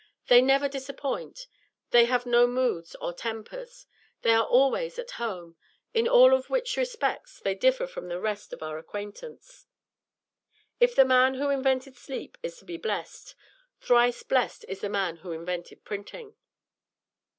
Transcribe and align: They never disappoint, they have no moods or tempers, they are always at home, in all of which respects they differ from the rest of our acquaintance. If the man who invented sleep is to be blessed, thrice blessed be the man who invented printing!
They 0.29 0.41
never 0.41 0.67
disappoint, 0.67 1.45
they 1.91 2.05
have 2.05 2.25
no 2.25 2.47
moods 2.47 2.95
or 2.95 3.13
tempers, 3.13 3.85
they 4.23 4.31
are 4.31 4.47
always 4.47 4.97
at 4.97 5.11
home, 5.21 5.57
in 5.93 6.07
all 6.07 6.33
of 6.33 6.49
which 6.49 6.75
respects 6.75 7.39
they 7.39 7.53
differ 7.53 7.85
from 7.85 8.07
the 8.07 8.19
rest 8.19 8.51
of 8.51 8.63
our 8.63 8.79
acquaintance. 8.79 9.67
If 10.79 10.95
the 10.95 11.05
man 11.05 11.35
who 11.35 11.51
invented 11.51 11.97
sleep 11.97 12.39
is 12.41 12.57
to 12.57 12.65
be 12.65 12.77
blessed, 12.77 13.35
thrice 13.79 14.23
blessed 14.23 14.65
be 14.67 14.73
the 14.73 14.89
man 14.89 15.17
who 15.17 15.33
invented 15.33 15.83
printing! 15.83 16.33